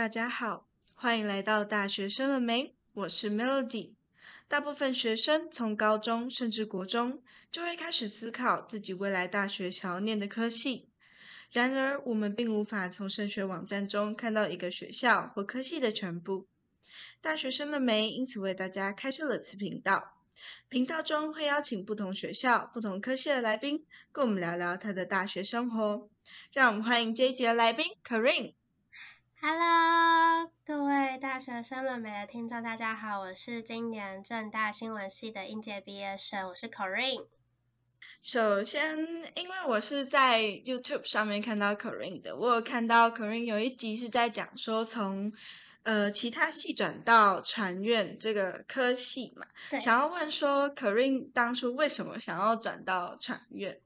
[0.00, 2.74] 大家好，欢迎来到大学生了没？
[2.94, 3.92] 我是 Melody。
[4.48, 10.88] 大部分学生从高中甚至国中就会开始思考自己未来大学想要念的科系。
[11.52, 16.48] 然而，我们并无法从升学网站中看到一个学校或科系的全部。
[17.20, 18.08] 大学生的梅？
[18.08, 20.14] 因此为大家开设了此频道。
[20.70, 26.08] 频道中会邀请不同学校、不同科系的来宾，跟我们聊聊他的大学生活。
[26.54, 28.54] 让我们欢迎这一集的来宾 Karin。
[29.42, 37.26] Hello，各位大学生了没的听众，大家好，我是今年正大新闻系的应届毕业生，我是 Corinne。
[38.22, 38.98] 首先，
[39.34, 45.32] 因为我是在 YouTube 上面看到 Corinne 的，我有看到 Corinne 有一集是在讲说从
[45.84, 49.46] 呃其他系转到传院这个科系嘛，
[49.80, 53.80] 想要问说 Corinne 当初为什么想要转到传院？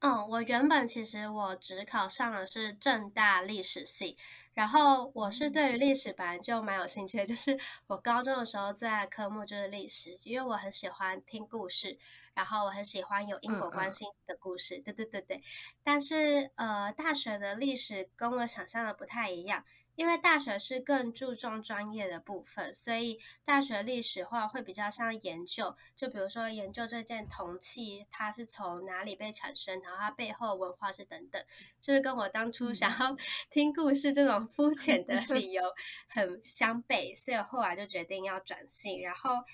[0.00, 4.16] 嗯，我原本其实我只考上的是正大历史系，
[4.54, 11.98] 然后我是对于历史本来就蛮有兴趣的，就是我高中的时候最爱科目就是历史，因为我很喜欢听故事，
[12.32, 15.42] 然后我很喜欢有因果关系的故事，对对对对。
[15.82, 19.66] 但是呃，大学的历史跟我想象的不太一样。
[20.00, 31.44] 因为大学是更注重专业的部分，所以大学历史话会比较像研究，就比如说研究这件铜器它是从哪里被产生，然后它背后文化是等等，
[31.82, 33.14] 就是跟我当初想要
[33.52, 35.62] 听故事这种肤浅的 理由
[36.08, 38.96] 很相悖，所以后来就决定要转系。
[39.00, 39.44] 然后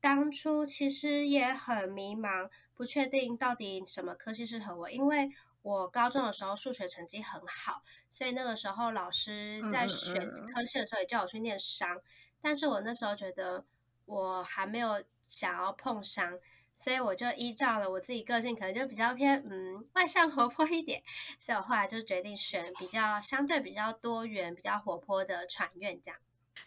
[0.00, 5.30] 当初其实也很迷茫，不确定到底什么科系适合我，因为。
[5.66, 12.00] 我高中的时候数学成绩很好，所以那个时候老师在选科系的时候也叫我去念商，
[12.40, 13.64] 但是我那时候觉得
[14.04, 16.38] 我还没有想要碰商，
[16.72, 21.02] 所以我就依照了我自己个性，可能就比较偏嗯外向活泼一点，
[21.40, 26.20] 所以我后来就决定选比较相对比较多元、比较活泼的传院这样。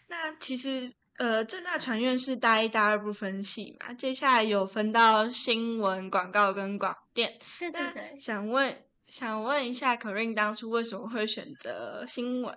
[0.08, 7.38] 那其实呃正大传院是大一、大二不分系嘛，接下来有分到新闻、广告跟广电。
[7.58, 8.84] 对对对，想问。
[9.10, 12.56] 想问一下 k o r i n 当初为什么会选择新闻？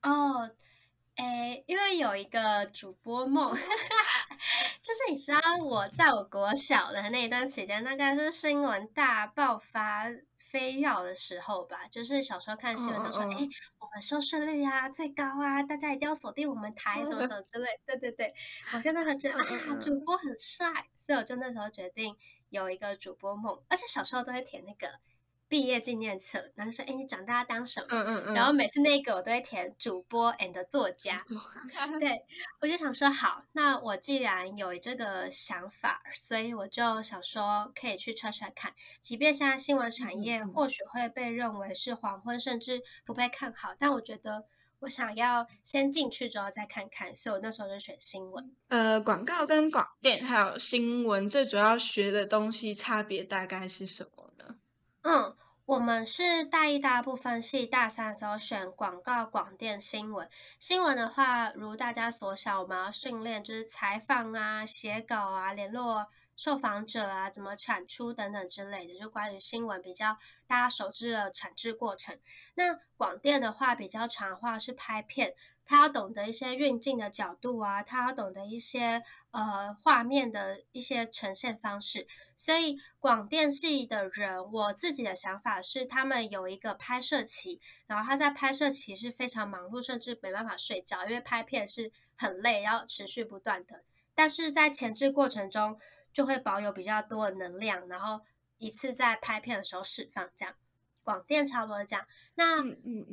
[0.00, 0.50] 哦，
[1.16, 3.52] 诶，因为有一个主播梦，
[4.80, 10.06] 就是你知道我在我国小的那一段期间，大概是新闻大爆发、
[10.38, 11.86] 飞跃的时候吧。
[11.90, 13.36] 就是小时候看新闻都说，哎，
[13.78, 17.68] 我们收视率啊最高啊，大家一定要锁定我们台，什么什么之类。
[17.84, 18.32] 对对对，
[18.72, 19.44] 我现在很觉得啊，
[19.78, 22.16] 主播很帅，所以我就那时候决定
[22.48, 24.88] 有一个主播梦，而且小时候都会填那个。
[25.52, 28.34] 毕业纪念册，然后说：“哎，你长大要当什么？”嗯嗯嗯。
[28.34, 31.26] 然后每次那个我都会填主播 and 作家。
[32.00, 32.24] 对，
[32.62, 38.72] 我就想说，好，那我既然有这个想法，所以我就想说，可以去揣揣看。
[39.02, 44.46] 即便现在新闻产业或许会被认为是黄昏，甚至不被看好，但我觉得
[44.78, 48.56] 我想要先进去之后再看看，所以我那时候就选新闻。
[48.68, 54.31] 呃，广告跟广电还有新闻，最主要学的东西差别大概是什么呢？
[55.02, 55.36] 嗯。
[55.64, 60.28] 我们是大一大部分系大三的时候选广告、广电、新闻。
[60.58, 66.08] 新闻的话，如大家所想，我们要训练就是采访啊、写稿啊、联络。
[66.34, 72.18] 受访者啊，怎么产出等等之类的，就关于新闻比较大家熟知的产制过程。
[72.54, 75.34] 那广电的话比较长话是拍片，
[75.64, 82.06] 他要懂得一些运镜的角度啊，他要懂得一些呃画面的一些呈现方式。
[82.36, 93.84] 所以广电系的人，我自己的想法是，他们有一个拍摄期，然后他在拍摄期是非常忙碌，甚至没办法睡觉，因为拍片是很累，要持续不断的。
[94.14, 95.78] 但是在前置过程中，
[96.12, 98.20] 就会保有比较多的能量，然后
[98.58, 100.30] 一次在拍片的时候释放。
[100.36, 100.54] 这样
[101.02, 102.06] 广电差不多这样。
[102.34, 102.62] 那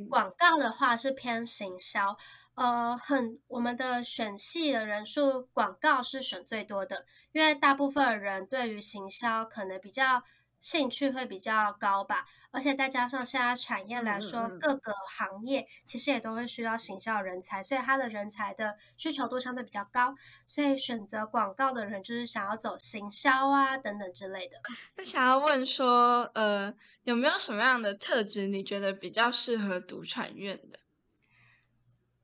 [0.08, 2.16] 广告的话是偏行销，
[2.54, 10.22] 呃，很我们的选系的人数，广告是选最多的，因为大部分人对于行销可能比较。
[10.60, 20.14] 兴趣会比较高吧，而且再加上现在产业来说，各个行业其实也都会需要行销人才，所以他的人才的需求度相对比较高，
[20.46, 24.58] 所以选择广告的人就是想要走行销啊等等之类的。
[24.96, 26.74] 那想要问说，呃，
[27.04, 30.79] 有没有什么样的特质你觉得比较适合读传院的？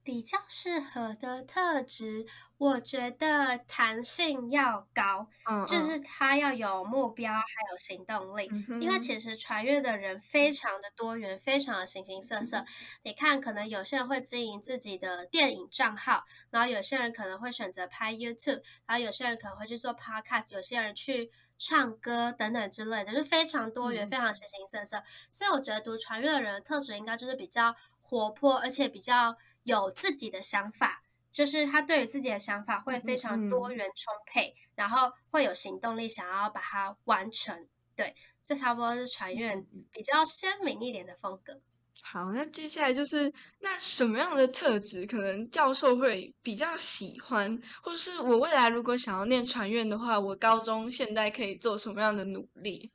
[0.07, 2.25] 比较适合的特质，
[2.59, 5.27] 我觉得弹性要高，
[5.67, 7.43] 就是他要有目标，还
[7.73, 8.49] 有行动力。
[8.81, 12.65] 因为其实传阅的人非常的多元，非常的形形色色。
[13.03, 25.03] 你看，可能有些人会经营自己的电影账号，然后有些人可能会选择拍 YouTube，然后有些人可能会去做 Podcast，有些人去唱歌等等之类的，就非常多元，非常形形色色。
[25.33, 29.37] 所以我觉得读传阅的人的特质应该就是比较活泼，而且比较。
[29.67, 31.03] 有自己的想法，
[31.33, 37.67] 就是他对于自己的想法会非常多元充沛，然后会有行动力，想要把它完成。
[37.97, 38.15] 对，
[38.45, 41.61] 这差不多是传院比较鲜明一点的风格。
[42.01, 52.93] 好，那接下来就是那什么样的特质可能教授会比较喜欢，或者是我未来如果想要念传院的话，我高中现在可以做什么样的努力？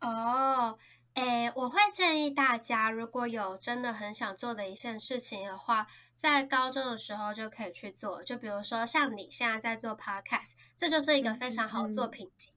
[0.00, 0.76] 哦，
[1.14, 5.86] 诶，我会建议大家，如果有真的很想做的一件事情的话，
[6.16, 8.22] 在高中的时候就可以去做。
[8.22, 12.52] 就比如说像你现在在做 podcast，这就是一个非常好作品集。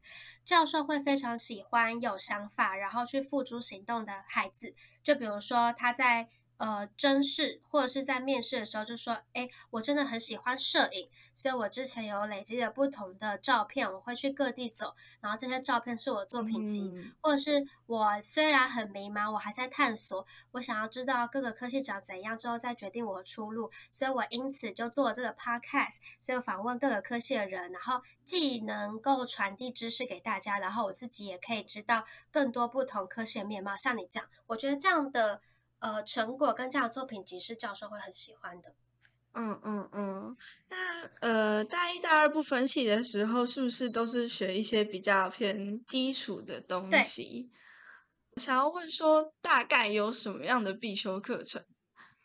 [0.46, 4.74] 教授会非常喜欢有想法，然后去付诸行动的孩子。
[5.04, 16.94] 就比如说他在呃甄试或者是在面试的时候，就说：“哎，我真的很喜欢摄影，所以我之前有累积了不同的照片，我会去各地走，然后这些照片是我作品集。
[17.22, 33.76] 或者是我虽然很迷茫，我还在探索，我想要知道各个科系长怎样之后再决定我的出路，所以我因此就做了这个 podcast，所以访问各个科系的人，然后既能够传递知识给大家，然后我自己也可以知道更多不同科系的面貌。
[33.76, 35.42] 像你这样，我觉得这样的。”
[35.80, 38.76] 呃，成果跟这样的作品集是教授会很喜欢的。
[39.34, 40.38] 嗯嗯嗯，
[40.70, 47.52] 那呃，大一、大二不分系的时候，是不是都是学一些比较偏基础的东西？
[48.36, 51.66] 我想要问说，大概有什么样的必修课程？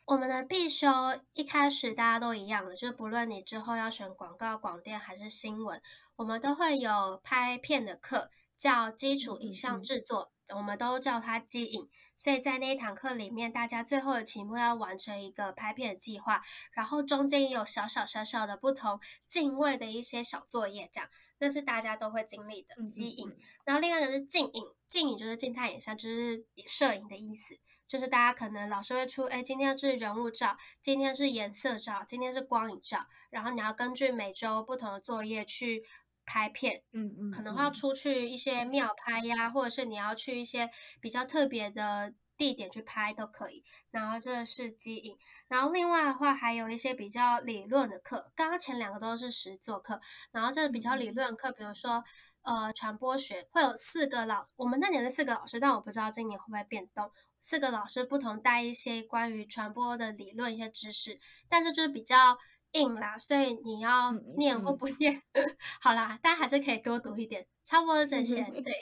[0.05, 0.89] 我们的必修
[1.35, 5.83] 一开始大家都一样的，就是不论你之后要选广告、广电还是新闻，
[6.15, 11.89] 我们都会有拍片的课，叫基础影像制作，我们都叫它基影。
[12.21, 21.09] 所以在那一堂课里面，大家最后的期末要完成一个拍片计划，然后中间也有小小小小的不同敬畏的一些小作业，这样
[21.39, 23.35] 那是大家都会经历的基影。
[23.65, 27.59] 然后另外一个是静影，静影就是静态影像，就是摄影的意思，
[27.89, 35.87] 就是大家可能老师会出，哎，今天是人物照，今天是颜色照，今天是光影照，然后你要根据每周不同的作业去。
[36.27, 40.71] 拍片，嗯嗯，可能要出去一些庙拍呀，或者是你要去一些
[41.01, 43.65] 比较特别的地点去拍都可以。
[43.91, 45.19] 然后这是基影，
[45.49, 48.31] 然后另外的话还有一些比较理论的课。
[48.37, 50.01] 刚刚前两个都是实作课，
[50.31, 52.05] 然后这个比较理论课，比如说
[52.43, 57.11] 呃传播学会有四个老，我们那年是四个老师，但我不知道今年会不会变动。
[57.41, 61.19] 四个老师不同带一些关于传播的理论一些知识，
[61.49, 62.39] 但是就是比较。
[62.73, 65.23] 硬啦，所以你要念或不念，
[65.81, 68.43] 好啦，但还是可以多读一点，差不多这些。
[68.45, 68.75] 对，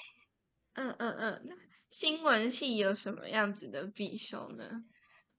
[0.75, 1.56] 嗯嗯嗯，那
[1.90, 4.85] 新闻系有什么样子的必修呢？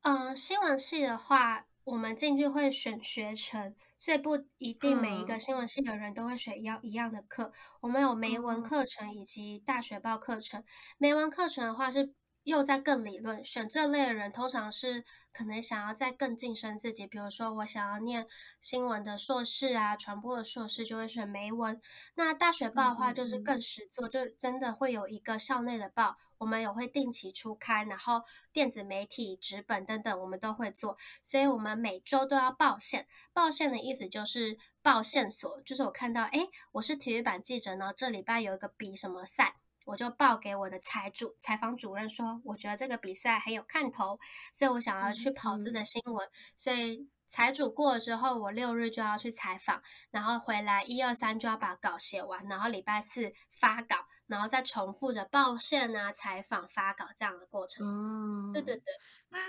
[0.02, 7.52] 嗯，新闻系的话，我们进去会选学程，所以不一定每一个新闻系的人都会选一样一样的课。
[7.82, 10.64] 我们有媒文课程以及大学报课程。
[10.98, 12.14] 媒文课程的话是。
[12.44, 18.26] 又在更理论，选这类的人通常是可能想要再更晋升自己，比如说我想要念
[18.60, 21.80] 新闻的硕士啊，传播的硕士就会选媒文。
[22.16, 33.08] 那大学报的话就是更实做，就真的会有一个校内的报，我们也会定期出刊，然后电子媒体、纸本等等我们都会做，所以我们每周都要报线。
[33.32, 39.59] 报线的意思就是报线索，就是我看到，哎，我是体育版记者呢，这礼拜有一个比什么赛。
[39.90, 44.20] 我就报给我的采主采访主任说，我觉得这个比赛很有看头，
[44.54, 46.30] 所以我想要去跑这则新闻。
[46.56, 49.82] 所以采主过了之后，我六日就要去采访，
[50.12, 53.96] 然后回来一二三就要把稿写完，然后礼拜四发稿，
[54.28, 57.84] 然后再重复着报线啊、采访、发稿这样的过程。
[57.88, 58.84] 哦，对对对。
[59.30, 59.40] 那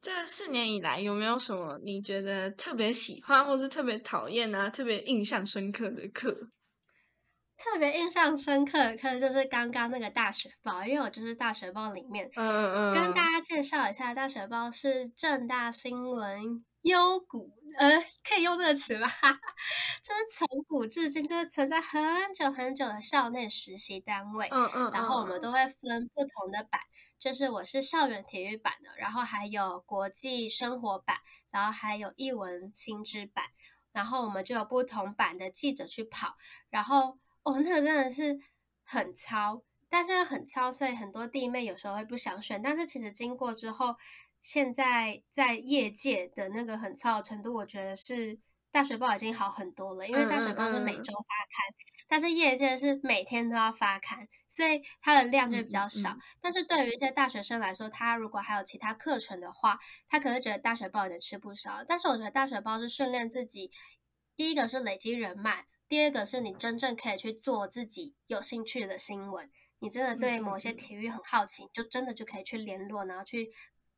[0.00, 6.50] 这四年以来有没有什么你觉得特别喜欢，或是特别讨厌啊、特别印象深刻的课？
[7.58, 19.08] 特别印象深刻的课就是刚刚那个大学报，因为我就是大学报里面，嗯嗯，跟大家介绍一下，大学报是正大新闻优股，呃，可以用这个词吧？
[20.00, 26.80] 就是从古至今就是存在很久很久的校内实习单位，嗯嗯，然后我们都会分不同的版，
[27.18, 31.16] 就是我是校园体育版的，然后还有国际生活版，
[31.50, 33.46] 然后还有译文新知版，
[33.92, 36.36] 然后我们就有不同版的记者去跑，
[36.70, 37.18] 然后。
[37.42, 38.38] 哦，那个真的是
[38.84, 42.60] 很糙，但是很糙，所以很多弟妹有时候会不想选。
[42.60, 43.96] 但是其实经过之后，
[44.42, 48.38] 现在在业界的那个很糙的程度，我觉得是
[48.70, 50.06] 大学报已经好很多了。
[50.06, 51.74] 因为大学报是每周发刊，
[52.06, 56.16] 但是业界是每天都要发刊，所以它的量就比较少。
[56.40, 59.78] 但是对于一些大学生来说，他如果还有其他课程的话，
[60.08, 61.82] 他可能觉得大学报有点吃不消。
[61.86, 63.70] 但是我觉得大学报是训练自己，
[64.36, 65.66] 第一个是累积人脉。
[65.88, 73.50] 第二个是你真正可以去做自己有兴趣的新闻，你真的对某些体育很好奇，就真的就可以去联络，然后去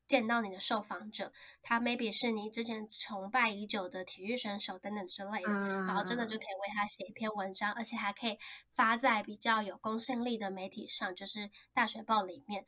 [0.07, 1.33] 见到你的受访者，
[1.63, 8.39] 他 maybe 是你之前崇拜已久的体育选手等等之类的，然后真的就可以为他写一篇文章，而且还可以
[8.73, 12.65] 发在比较有公信力的媒体上，就是大学报里面，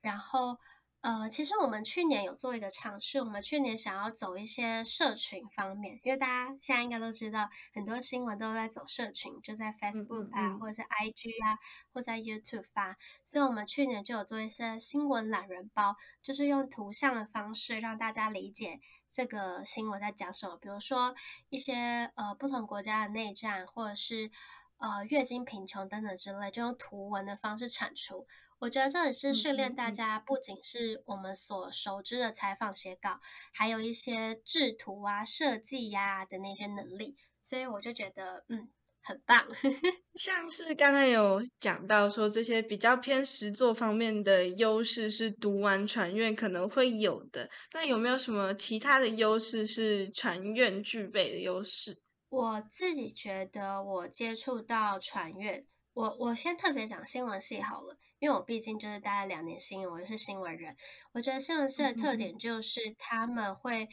[0.00, 0.58] 然后。
[1.04, 11.58] 呃，其实我们去年有做一个尝试，我们去年想要走一些社群方面，因为大家现在应该都知道，很多新闻都在走社群，就在 Facebook 啊，或者是 IG 啊，
[11.92, 18.80] 或在 YouTube 发，所以我们去年就有做一些新闻懒人包，就是用图像的方式让大家理解
[19.10, 21.14] 这个新闻在讲什么，比如说
[21.50, 24.30] 一些呃不同国家的内战，或者是
[24.78, 28.26] 呃月经贫穷等等之类，就用图文的方式产出。
[28.64, 33.20] 我觉得这也是训练大家，不仅是我们所熟知的采访写稿，
[33.52, 37.14] 还有一些制图啊、设计呀的那些能力。
[37.42, 38.70] 所以我就觉得，嗯，
[39.02, 39.46] 很棒。
[40.14, 47.50] 像是刚刚有讲到说，这些比较偏实作方面的优势是读完传院可能会有的。
[47.74, 52.00] 那有没有什么其他的优势是传院具备的优势？
[52.30, 55.66] 我自己觉得，我接触到传院。
[55.94, 60.76] 我我先特别讲新闻系好了，因为我毕竟就是待了两年新闻，我是新闻人。
[61.12, 63.88] 我觉得新闻系的特点就是他们会。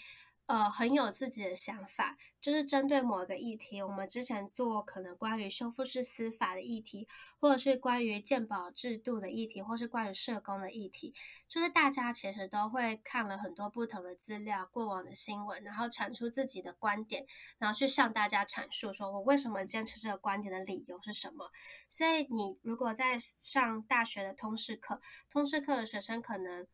[0.52, 7.08] 呃，很有自己的想法，就是针对某个议题，我们之前做可能关于修复式司法的议题，
[7.40, 11.14] 或者是关于鉴保制度的议题，或是关于社工的议题，
[11.48, 17.26] 就是大家其实都会看了很多不同的资料、过往的新闻，然后产出自己的观点，
[17.58, 21.50] 然后去向大家阐述，说我为什么坚持这个观点的理由是什么。
[21.88, 26.68] 所以，你如果在上大学的通识课，通识课的学生可能。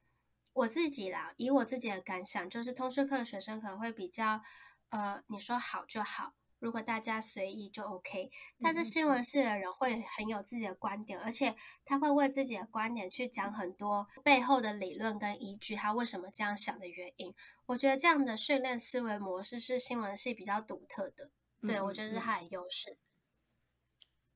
[0.57, 4.41] 我自己啦，以我自己的感想，就是通识课的学生可能会比较，
[4.89, 8.31] 呃，你说好就好，如果大家随意就 OK。
[8.59, 17.35] 但是新闻系的人会很有自己的观点，而且他会为自己的观点去讲很多背后的理论跟依据，他为什么这样想的原因。
[17.67, 21.29] 我觉得这样的训练思维模式是新闻系比较独特的，
[21.61, 22.97] 对我觉得是它的优势。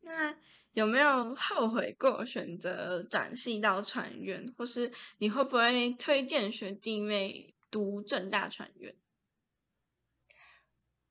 [0.01, 0.37] 那。
[0.73, 8.95] 有没有后悔过选择转系到船院，或是你会不会推荐学弟妹读正大船院？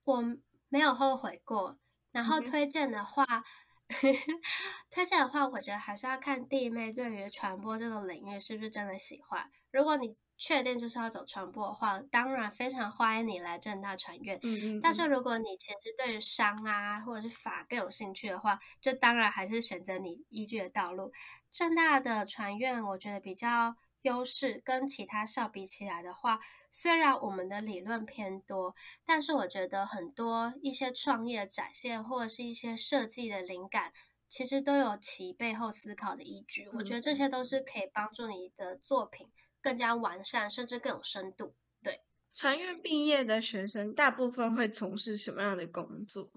[0.05, 0.23] 我
[0.69, 1.79] 没有后悔过，
[2.11, 3.45] 然后推荐的话，
[4.90, 9.50] 推荐的话，我觉得还是要看弟妹对于传播这个领域是不是真的喜欢。
[9.71, 14.40] 如果你确定就是要走传播的话，当然非常欢迎你来正大传院。
[14.42, 14.80] 嗯嗯。
[14.82, 21.12] 但是如果你其实对于商啊或者是法更有兴趣的话，就当然还是选择你依据的道路。
[21.52, 33.92] 正大的传院，我觉得比较优势，跟其他校比起来的话，虽然我们的理论偏多，但是我觉得很多一些创业展现或者是一些设计的灵感，
[34.26, 36.66] 其实都有其背后思考的依据。
[36.73, 39.28] 我觉得这些都是可以帮助你的作品。
[39.61, 41.55] 更加完善，甚至更有深度。
[41.83, 42.02] 对，
[42.33, 46.31] 传院毕业的学生大部分会从事什么样的工作？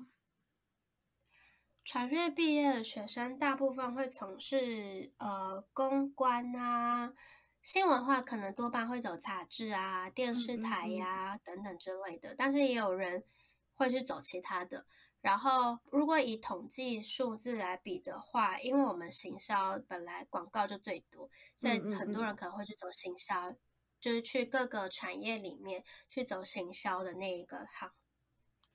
[1.85, 7.13] 传院毕业的学生大部分会从事呃公关啊，
[7.61, 13.25] 新闻话可能多半会走杂志啊、电视台呀等等之类的，但是也有人
[13.73, 14.85] 会去走其他的。
[15.23, 23.55] 然后，如果以统计数字来比的话，因为我们行销本来广告就最多，所以很多人可能会去走行销，
[24.01, 27.89] 就是去各个产业里面去走行销的那一个行。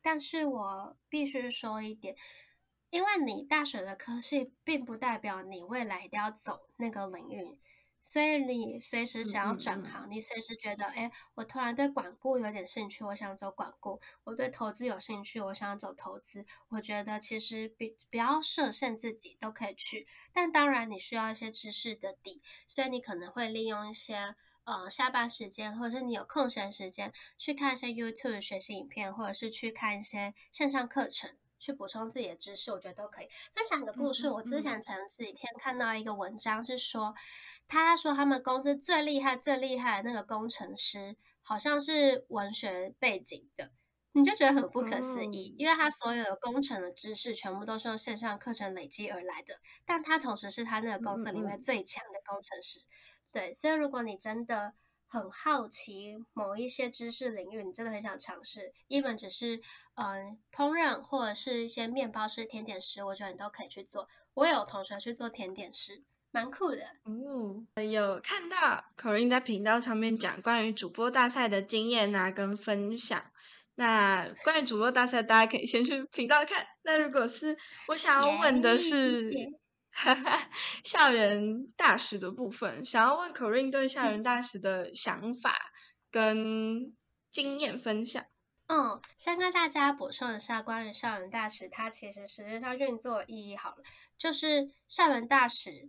[0.01, 2.17] 但是我必须说一点，
[2.89, 7.61] 因为你大学的科系，并不代表你未来一定要走那个领域。
[8.09, 16.47] 所以你随时想要转行，你随时觉得，哎，我突然对管顾有点兴趣，我想走管顾；我对投资有兴趣，我想走投资。
[16.71, 24.35] 我觉得其实比不要设限自己都可以去，但当然你需要一些知识的底，所以你可能会利用一些
[24.65, 31.37] 呃下班时间，或者是你有空闲时间去看一些 YouTube 学习影片，或者是去看一些线上课程。
[31.59, 33.29] 去补充自己的知识，我觉得都可以。
[33.55, 37.15] 分享个故事，我之前前几天看到一个文章，是说
[37.67, 43.73] 他说他们公司最厉害、最厉害的那个工程师，好像是文学背景的，
[44.13, 52.81] 你就觉得很不可思议，因为他所有的工程的知识全部都是用线上课程累积而来的，但他同时是他那个公司里面最强的工程师。
[53.31, 54.75] 对，所以如果你真的。
[55.11, 58.75] 很好奇某一些知识领域，你真的很想尝试。
[58.89, 59.59] even 只是
[59.95, 64.07] 嗯烹饪或者是一些面包师、甜点师，我觉得你都可以去做。
[64.35, 66.83] 我有同学去做甜点师，蛮酷的。
[67.07, 73.25] 嗯，有看到 Corinne 在频道上面讲关于主播大赛的经验啊，跟分享。
[73.75, 76.67] 那关于主播大赛，大家可以先去频道看。
[76.83, 77.57] 那如果是
[77.89, 79.33] 我想要问的是。
[80.85, 85.73] 校园大使的部分，想要问 Corin 对校园大使的想法
[86.11, 86.97] 跟
[87.31, 88.25] 经验分享。
[88.69, 93.77] 嗯，先跟大家补充一下关于校园大使，它其实实际上运作意义好了，
[94.19, 95.89] 就是校园大使，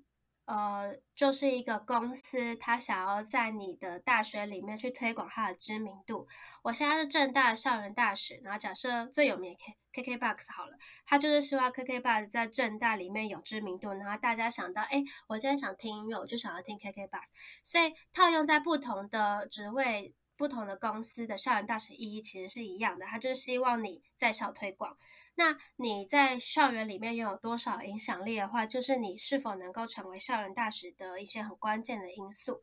[0.49, 6.27] 呃，就是一个公司，它想要在你的大学里面去推广它的知名度。
[6.63, 10.75] 我现在是正大校园大使，然后假设最有名 K K K Box 好了，
[11.05, 17.29] 它就是希望 K K Box 在正大里面有知名度，然后大家想到，哎，我今天想听音乐，我就想要听 K K Box，
[17.63, 20.15] 所以套用在不同的职位。
[20.39, 24.97] 不同的公司的校园大使意义其实是一样的，它就是希望你在校推广。
[25.39, 32.61] 那你在校园里面拥有多少影响力的话，就是你是否能够成为校园大使的一些很关键的因素。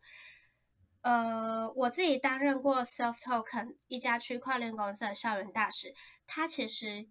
[1.01, 5.95] 呃，我自己担任过 Self Token 一家区块链公司的校园大使，
[6.27, 7.09] 它其实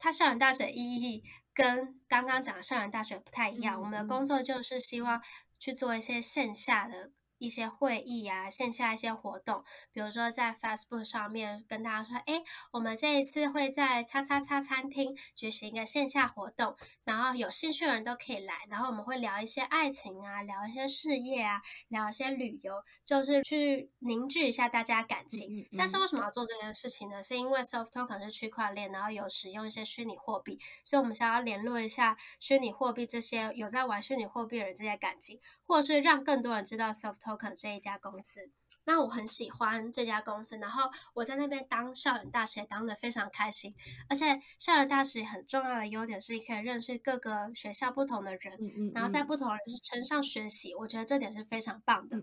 [0.00, 1.22] 它校园大使的意义
[1.54, 3.80] 跟刚刚讲的校园大学不太一样。
[3.80, 5.22] 我们的工作就是希望
[5.60, 7.12] 去做一些线下的。
[7.38, 25.68] 一些会议啊，线下一些活动，比如说在 Facebook 上面跟大家说，哎，我们这一次会在叉叉叉餐厅举行一个线下活动，然后有兴趣的人都可以来，然后我们会聊一些爱情啊，聊一些事业啊，聊一些旅游，就是去凝聚一下大家感情。
[25.76, 27.20] 但是为什么要做这件事情呢？
[27.22, 37.23] 是因为 Soft Token 是区块链，然后有使用一些虚拟货币，所以我们想要联络一下虚拟货币这些有在玩虚拟货币的人这些感情，或者是让更多人知道 Soft。
[37.24, 38.50] Token 这一家公司，
[38.84, 43.74] 那我很喜欢这家公司，然后我在那边当校园大使也当的非常开心，
[44.10, 49.58] 而且校园大使很重要的优点是可以认识各个学校不同的人，然后在不同人
[49.90, 52.18] 身上学习，我觉得这点是非常棒的。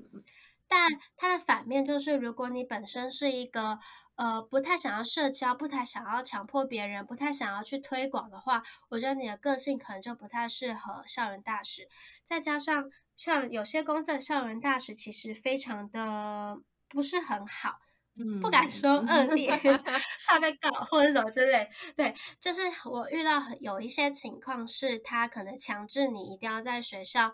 [0.68, 3.80] 但它的反面就是，如果你本身是一个
[4.16, 11.90] 呃不太想要社交、不太想要强迫别人、不太想要去推广的话，我觉得你的个性可能就不太适合校园大使，
[12.24, 12.92] 再加上。
[13.22, 16.58] 像有些公司的校园大使其实非常的
[16.90, 17.78] 不是很好，
[18.18, 19.56] 嗯不敢说恶劣，
[20.26, 21.70] 怕被告或者什么之类。
[21.96, 27.32] 对，就是我遇到有一些情况是，他可能强制你一定要在学校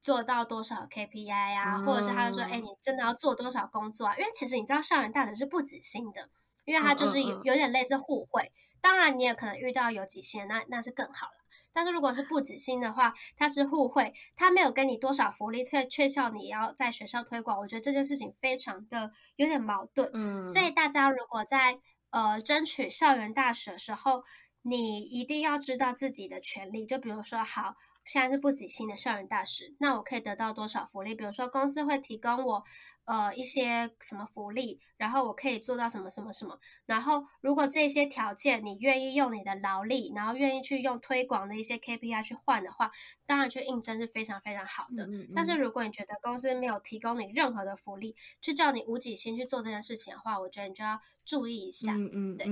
[0.00, 4.14] 做到多少 KPI 啊，或者是他就说，哎，你真的要做多少工作啊？
[4.16, 6.30] 因为其实你知道，校园大使是不止薪的，
[6.64, 8.52] 因为他就是有有点类似互惠。
[8.80, 11.32] 当然，你也可能遇到有几薪，那那是更好了。
[11.76, 20.10] 但是如果是不止薪的话，它是互惠，它没有给你多少福利，却却叫你要在学校推广，我觉得这件事情非常的有点矛盾。
[20.14, 24.24] 嗯，所以大家如果在呃争取校园大使的时候，
[24.62, 26.86] 你一定要知道自己的权利。
[26.86, 27.74] 就比如说，好。
[28.06, 31.12] 现在是不给薪的校园大使，那我可以得到多少福利？
[31.12, 32.62] 比如说公司会提供我
[33.04, 36.60] 呃一些什么福利，然后我可以做到什么什么什么。
[36.86, 42.92] 然后如果这些条件你愿意用你的劳力，然后愿意去用推广的一些 KPI 去换的话，
[43.26, 45.08] 当然去应征是非常非常好的。
[45.34, 51.92] 但是如果你觉得公司没有提供你任何的福利，去叫你无给薪去做这件事情的话，我觉得你就要注意一下。
[51.92, 52.46] 嗯嗯，对，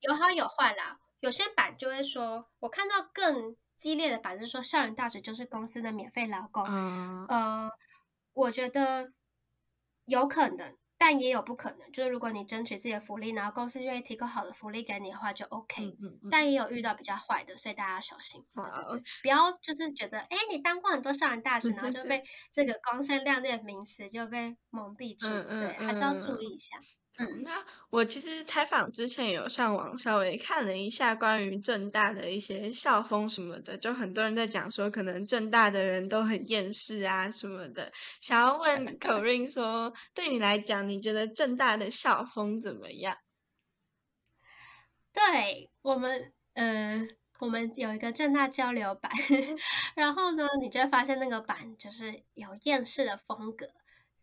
[0.00, 1.00] 有好有坏啦。
[1.18, 3.56] 有些版就会说，我看到更。
[3.82, 6.62] 激烈的版是说，校园大使就是公司的免费劳工。
[7.26, 7.68] 呃，
[8.32, 9.12] 我觉得
[10.04, 11.90] 有可能，但也有不可能。
[11.90, 15.96] 就是如果你争取自己的福利，然后公司愿意提供好的福利给你的话，就 OK。
[16.30, 18.46] 但也有遇到比较坏的，所以大家要小心，
[19.20, 22.22] 不要就是觉得，哎，你当过很多校园大使，然后就被
[22.54, 25.26] 这个光鲜亮丽的名词就被蒙蔽住。
[25.26, 26.76] 对，还是要注意一下。
[27.18, 37.92] 嗯，那我其实采访之前有上网稍微看了一下关于正大的一些校风什么的，就很多人在讲说，可能正大的人都很厌世啊什么的。
[38.22, 43.18] 想要问 Corinne 说，对你来讲，你觉得正大的校风怎么样？
[45.14, 49.12] 对我们，嗯，我们有一个正大交流版，
[49.94, 53.66] 然后呢，你就会发现那个版就是有厌世的风格。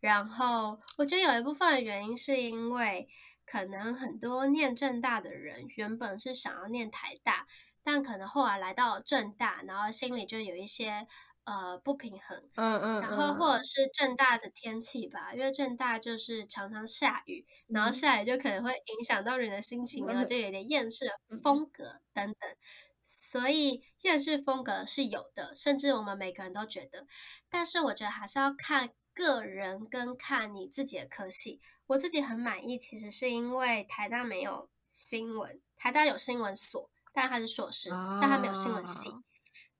[0.00, 3.08] 然后我觉得有一部分的原因是因为，
[3.44, 7.46] 可能很多念正大的人原本是想要念台大，
[7.82, 11.06] 但可能后来来到正大，然后心里就有一些
[11.44, 12.48] 呃不平衡。
[12.54, 13.00] 嗯嗯。
[13.02, 21.04] 然后或者是正大的天气吧，因为正大就是常常下雨，然后下雨就可能会影响到人的心情，然后就有点厌世
[21.42, 22.56] 风格等等。
[23.02, 27.06] 所以厌世风格是有的，甚至我们每个人都觉得，
[27.50, 28.90] 但是我觉得还是要看。
[29.20, 32.78] 个人跟看你自己的科系，我自己很满意。
[32.78, 39.10] 其实是因为台大没有新闻，台大有新闻所，但它是硕士，但它没有新闻系。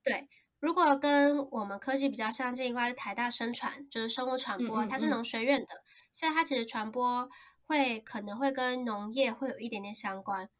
[0.04, 7.30] 对，如果跟我们科系比较相近，应该是台大生传，就是生物传播，它是农学院的，所以它其实传播
[7.64, 10.50] 会可能会跟农业会有一点点相关。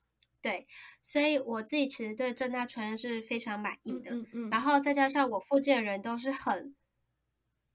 [0.43, 0.67] 对，
[1.03, 4.15] 所以我自己其实对正大传院是非常满意的。
[4.15, 6.75] 嗯嗯，然后再加上我附近的人都是很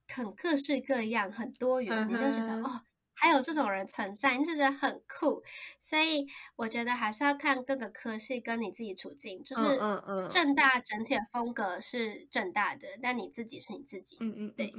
[0.08, 2.82] 很各式各样、很多元，你就觉得哦。
[3.18, 5.42] 还有这种人存在，你就觉得很酷，
[5.82, 14.74] 所以我觉得还是要看各个科系跟你自己处境，就是嗯嗯，正大整体的风格是正大的，但你自己是你自己，嗯嗯，对。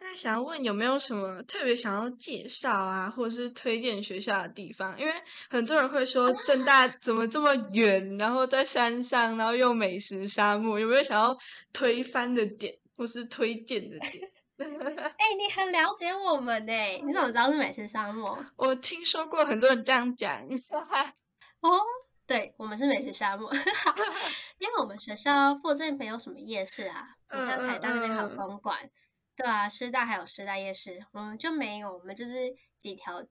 [0.00, 4.98] 那想要问有没有什么特别想要介绍啊，或者是推荐学校的地方？
[4.98, 5.12] 因为
[5.48, 11.38] 很多人会说 正大怎么这么远，然后在山上，然后又美食沙漠，有没有想要
[11.72, 14.28] 推翻的点，或是推荐的点？
[15.18, 16.72] 哎，你很了解我们呢，
[17.04, 18.38] 你怎么知道是美食沙漠？
[18.56, 20.42] 我听说过很多人这样讲。
[21.60, 21.80] 哦，
[22.26, 23.52] 对，我们是美食沙漠，
[24.58, 28.90] 因为我们学校附近没有什么夜市啊，你像台大那边还有公馆，
[29.36, 33.24] 对啊，师大还有师大夜市，我们就没有，我们就是几条。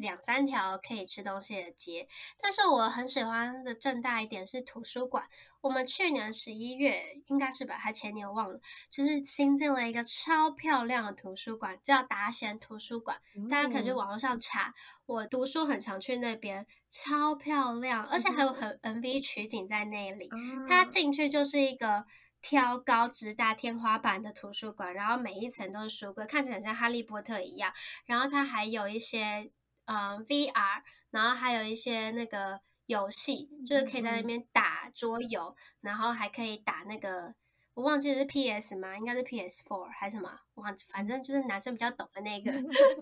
[0.00, 2.08] 两三条可以吃东西的街，
[2.40, 5.28] 但是我很喜欢的正大一点是图书馆。
[5.60, 8.58] 我们去年十一月应该是吧，还前年忘了，
[8.90, 13.18] 就是新建了一个超漂亮的图书馆，叫达贤图书馆。
[13.50, 20.30] 大家可以去网络上查，我读书很常去那边，超漂亮，而且还有很 MV 取景在那里。
[20.66, 22.06] 它进去就是一个
[22.40, 27.70] 挑高直达天花板的图书馆，然后每一层都是书柜，看起来像哈利波特一样。
[28.06, 29.52] 然后它还有一些。
[29.92, 37.34] 嗯，VR，然后还有一些那个游戏，就是可以在那边打桌游，然后还可以打那个，
[37.74, 38.96] 我忘记是 PS 吗？
[38.96, 40.30] 应该是 PS Four 还是什么？
[40.54, 42.52] 忘记，反正就是男生比较懂的那个，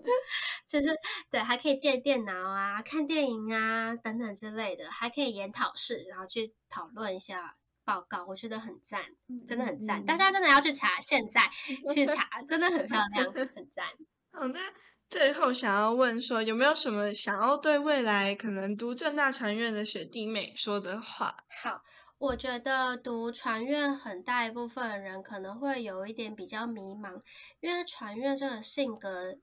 [0.65, 0.89] 就是
[1.29, 9.03] 对，还可以借电脑啊、看电影啊等等之类的，还可以研讨室，然后去讨论一下报告，我觉得很赞，
[9.45, 11.47] 真的很赞，大家真的要去查，现在
[11.93, 13.85] 去查，真的很漂亮，很赞。
[14.33, 14.59] 好的。
[15.09, 21.45] 最后想要问说，有没有什么想要对未来可能读正大传院的学弟妹说的话？
[21.63, 21.81] 好，
[22.19, 27.23] 我觉得读传院很大一部分人可能会有一点比较迷茫，
[27.59, 29.39] 因为传院这个性格，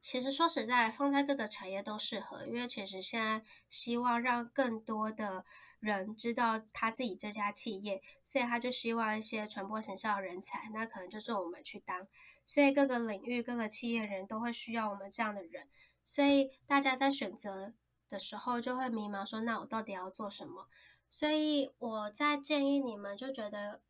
[0.00, 2.46] 其实说实在，放在各个产业都适合。
[2.46, 5.44] 因为其实现在希望让更多的
[5.80, 12.06] 人知道他自己这家企业，所以他就希望一些传播形象人才，那可能就是我们去当。
[12.46, 15.68] 所以各个领域、各个企业人都会需要我们这样的人，
[16.04, 17.74] 所以大家在选择
[18.08, 20.68] 的时候就会迷茫，说那我到底要做什么？
[21.08, 23.80] 所以我在建议你们，就觉得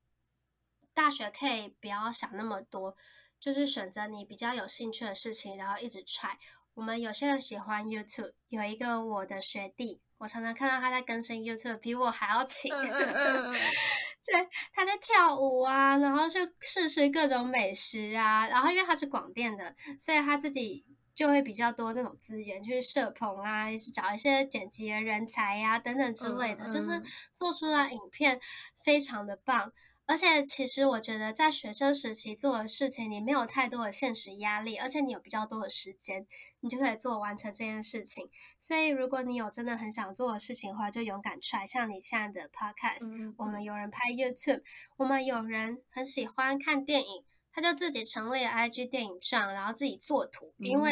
[0.94, 2.96] 大学可以不要想那么多，
[3.38, 6.36] 就是选择你比较有兴趣的事情，然后一直 try。
[6.74, 12.70] 我们有些人喜欢 YouTube，有一个我的学弟，我常常看到他在更新 YouTube，比我还要勤。
[14.22, 27.02] 对，他在跳舞啊，然后去试吃各种美食啊，然后因为他是广电的，所以他自己就会比较多那种资源，去摄棚啊，找一些剪辑人才呀等等之类的，就是
[27.32, 28.38] 做出来影片
[28.84, 29.72] 非常的棒。
[30.06, 36.26] 而且其实我觉得，在学生时期做的事情，你没有太多的现实压力，而且你有比较多的时间，
[36.60, 38.30] 你就可以做完成这件事情。
[38.58, 41.66] 所以，如果你有真的很想做的事情的话，就勇敢 try。
[41.66, 44.62] 像你现在的 podcast，我们有人拍 YouTube，
[44.96, 50.90] 我们有人很喜欢看电影，他就自己成立了 IG 电影上，然后自己做图，因为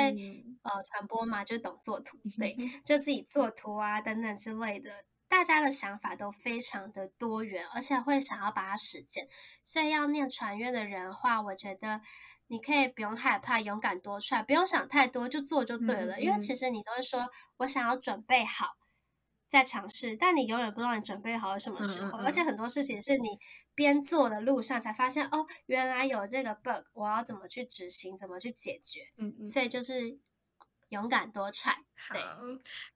[0.62, 5.04] 呃传播嘛，就懂做图，对， 就自己做图啊等等之类的。
[5.30, 9.28] 大家的想法都非常的多元，而且会想要把它实践。
[9.62, 12.00] 所以要念传院的人话，我觉得
[12.48, 16.20] 你可以不用害怕，勇敢多出来，不用想太多，就做就对了。
[16.20, 18.76] 因为其实你都是说我想要准备好
[19.48, 22.18] 再尝试，但你永远不知道你准备好了什么时候。
[22.18, 23.38] 而且很多事情是你
[23.74, 29.00] 边做的路上才发现，哦，原来有这个 bug，我要怎么去执行，怎么去解决。
[29.16, 29.46] 嗯嗯。
[29.46, 30.18] 所以就是
[30.88, 31.76] 勇敢多 try。
[32.06, 32.16] 好，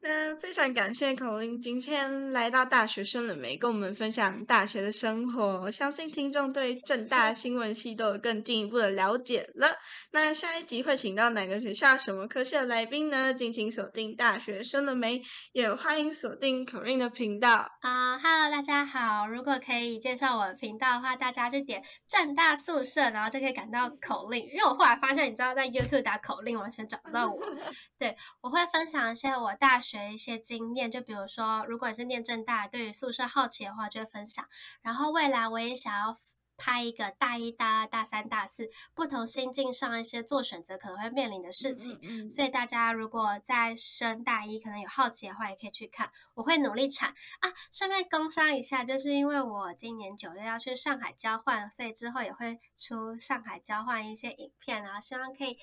[0.01, 5.71] 那非常感谢口令今天来到大学生了没，跟我们分享大学的生活。
[5.71, 9.77] 相信听众对正大新闻系都有更进一步的了解了。
[10.13, 13.35] 那下一集会请到哪个学校、什么科系的来宾呢？
[13.35, 17.71] 敬请锁定大学生了没，也欢迎锁定口令的频道。
[17.81, 19.27] 啊，Hello，大家好。
[19.27, 24.43] 如果可以介绍我的频道的话，大家就点正大宿舍，然后就可以赶到口令。
[24.45, 27.39] 因为我后来发现，你知道在 YouTube 打口令完全找不到我。
[27.99, 29.11] 对，我会分享。
[29.11, 34.47] 一些我大学一些经验，就比如说，如果是念正大，对于宿舍好奇的话，就会分享。
[34.83, 36.19] 然后未来我也想要
[36.57, 41.99] 拍一个大一、大二、大三、大四不同心境上一些做选择可能会面临的事情。
[42.03, 46.13] 嗯嗯所以大家如果在升大一可能有好奇的话，也可以去看。
[46.35, 47.53] 我会努力产啊。
[47.73, 55.59] 顺便工商一下，就是因为我今年九月要去上海交换，所以之后也会出上海交换一些影片啊，希望可以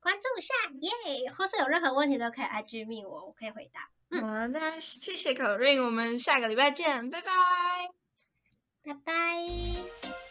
[0.00, 1.30] 关注一下，耶！
[1.32, 3.90] 或是有任何问题都可以 IG 密我，我可以回答。
[4.20, 7.32] 好，那谢谢可瑞，我们下个礼拜见，拜拜。
[8.82, 10.29] 拜拜。